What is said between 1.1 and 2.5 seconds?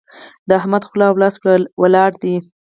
لاس ولاړ دي.